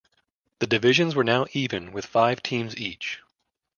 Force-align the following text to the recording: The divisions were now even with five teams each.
The 0.57 0.65
divisions 0.65 1.13
were 1.13 1.23
now 1.23 1.45
even 1.53 1.91
with 1.91 2.07
five 2.07 2.41
teams 2.41 2.75
each. 2.75 3.21